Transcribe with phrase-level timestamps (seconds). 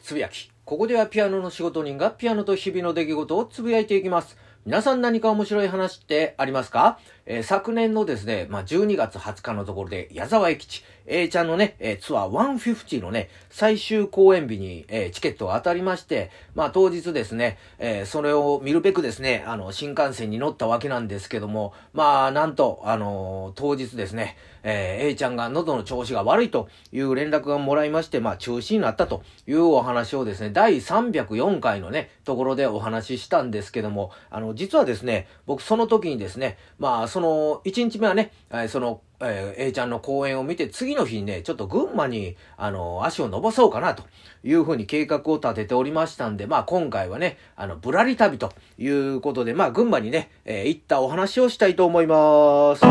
[0.00, 0.50] つぶやき。
[0.64, 4.36] ここではピアノの仕事人がピアノと日々の出来事をつぶやいていきます。
[4.66, 44.02] 皆さん何か面白い話ってありますか、えー、昨年のですね、まあ、12月20日のところで、矢沢永吉、A ちゃんのね、えー、ツアー150のね、最終公演日に、えー、チケットが当たりまして、まあ、当日ですね、えそれを見るべくですね、あの、新幹線に乗ったわけなんですけども、まあ、なんと、あの当日ですね、え A ちゃんが喉の調子が悪いという連絡がもらいまして、まあ、中止になったというお話をですね、第304回のね、ところでお話ししたんですけども、あの、実はですね、僕その時にですね、まあ、その、1日目はね、えその、えー、A ちゃんの公演を見て、次の日にね、ちょっと群馬に、あの、足を伸ばそうかな、と
[44.42, 52.82] いうふうに計画を立てておりましたんで、まあ今回はね、あの、ぶらり旅ということで、まあ群馬にね、えー、行ったお話をしたいと思います。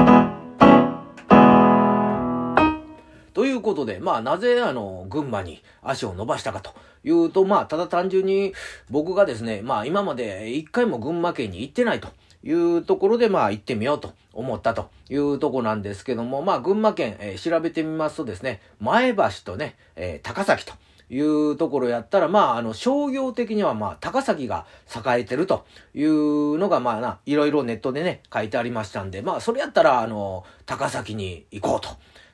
[3.33, 6.73] ということで、まあなぜあの、群馬に足を伸ばしたかと
[7.03, 8.53] いうと、まあただ単純に
[8.89, 12.09] 僕がですね、まあ今まで一回も群馬県に行ってないと。
[12.43, 20.73] いうところで、まあ行ってみようと思ったというとこなんですけども、まあ群馬県、えー、調べてみますとですね、前橋とね、えー、高崎と
[21.09, 24.65] いうところやったら、まああの商業的にはまあ高崎が
[24.95, 31.89] 栄えてるというのがまあな、いろいろネットでね、書いてありましたんで、まあそれやったらあの、高崎に行こうと。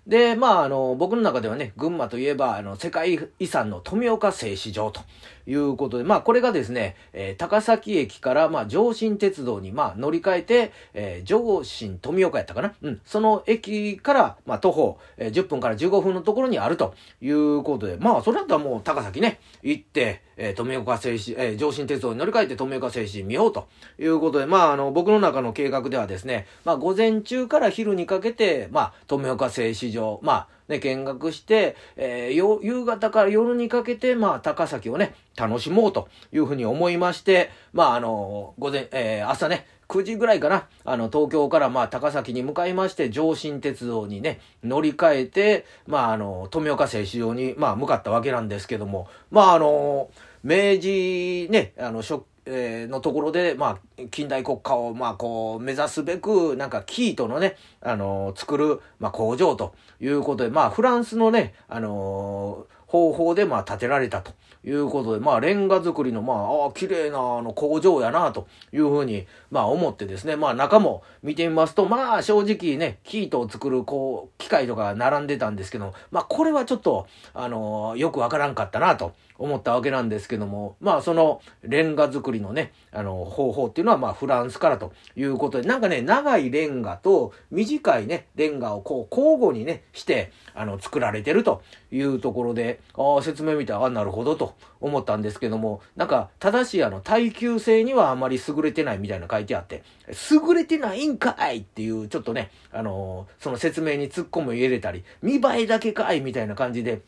[0.07, 5.01] で、まあ、あの、僕の中ではね、群馬といえば、あの、世界遺産の富岡製糸場と
[5.45, 12.73] いうことで、まあ、これがですね、えー、高崎駅から、まあ、上信鉄道に、まあ、乗り換えて、えー、上信富岡やったかな？
[12.81, 13.01] うん。
[13.03, 23.67] その駅から、まあ、徒歩、えー、10分から15分のところにあるということで、まあ、それだったらもう高崎ね、行って、えー、富岡製糸、えー、上信鉄道に乗り換えて富岡製糸見ようと
[23.99, 50.09] いうことで、まあ、あの、僕の中の計画ではですね、まあ、午前中から昼にかけて、まあ、富岡製糸場、まあ、ね、見学して、えー、夕方から夜にかけて、まあ、高崎をね、楽しもうというふうに思いまして、まあ、あの、午前、えー、朝ね、9時ぐらいかな、あの、東京からまあ、高崎に向かいまして、上信鉄道にね、乗り換えて、まあ、あの、富岡製糸場に、まあ、向かったわけなんですけども、まあ、あの、
[50.43, 52.01] 明治ね、あの、
[52.45, 64.33] えー、のところで、まあ、近代国家を、まあ、こう、目指すべく、なんか、キートのね、あのー、作る、まあ、工場ということで、まあ、フランスのね、あのー方法でまあ建てられたと
[64.63, 91.61] いうことで、まあレンガ作りのまあ、ああ、綺麗なあの工場やなというふうにまあ思ってですね、まあ中も見てみますと、まあ正直ね、キートを作るこう、機械とか並んでたんですけど、まあこれはちょっと、あのよくわからんかったなと思ったわけなんですけども、まあそのレンガ作りのね、あの方法っていうのはまあフランスからということで、なんかね、長いレンガと短いね、レンガをこう交互にね、して、あの作られてると
[91.91, 99.83] いうところで、ああ、説明見て、ああ、なるほどと思ったんですけども、なんか、正しいあの、耐久性にはあまり優れてないみたいな書いてあって、
[100.31, 107.01] 優れてないんかいっていう、ちょっとね、あのー、その説明に突っ込む入れたり、見栄えだけかいみたいな感じで、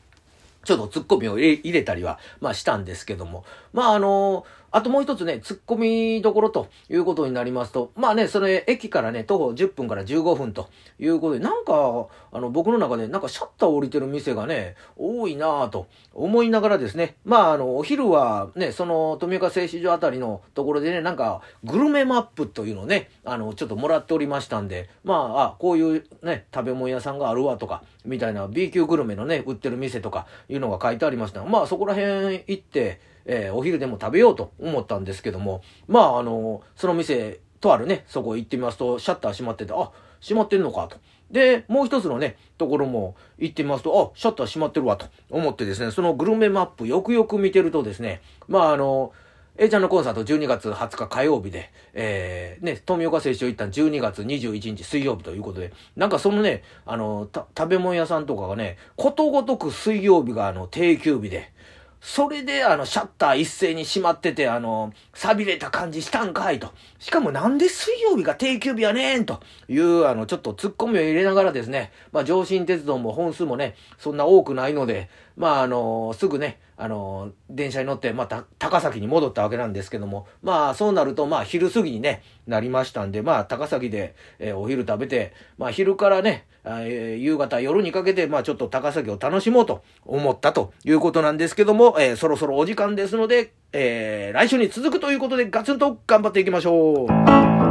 [0.63, 3.43] ちょっとツッコミを入れたりは、まあしたんですけども。
[3.73, 5.75] まああのあともう一つね、突っ込
[6.17, 10.69] みどころということになりますと、まあね、それ、駅からね、徒歩10分から15分と
[10.99, 31.43] いうことで、なんか、あの、僕の中で、なんかシャッター降りてる店がね、多いなぁと思いながらですね、まあ、あの、お昼はね、その、富岡製糸場あたりのところでね、なんか、グルメマップというのをね、あの、ちょっともらっておりましたんで、まあ、あ、こういうね、食べ物屋さんがあるわとか、みたいな B 級グルメのね、売ってる店とかいうのが書いてありました。
[31.43, 39.91] まあ、そこら辺行って、えー、お昼でも食べようと思ったんですけども、まあ、あの、その店、とあるね、そこ行ってみますと、シャッター閉まってて、あ、
[40.21, 40.97] 閉まってんのかと。
[41.31, 49.13] で、もう一つのね、ところも行ってみますと、あ、シャッター閉まってるわと思ってですね、そのグルメマップよくよく見てるとですね、まああの、
[49.61, 61.51] A ちゃんのコンサート12月20日火曜日で、えー、ね、富岡製糸場行った12月21日水曜日ということで、なんかそのね、あの、食べ物屋さんとかがね、ことごとく水曜日があの定休日で、
[62.01, 66.73] それで、あの、シャッター一斉に閉まってて、あの、錆びれた感じしたんかいと。
[66.97, 97.68] しかもなんで水曜日が定休日やねんという、あの、ちょっと突っ込みを入れながらですね、まあ、上信鉄道も本数もね、そんな多くないので、まあ、あの、すぐね、あの、電車に乗って、また、高崎に戻ったわけなんですけども、まあ、そうなると、まあ、昼過ぎにね、なりましたんで、まあ、高崎で、えー、お昼食べて、まあ、昼からね、えー、夕方、夜にかけて、まあ、ちょっと高崎を楽しもうと思ったということなんですけども、えー、そろそろお時間ですので、えー、来週に続くということで、ガツンと頑張っていきましょう。